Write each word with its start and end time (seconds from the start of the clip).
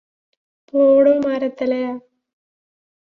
പോടോ 0.73 1.13
മരത്തലയ? 1.19 1.85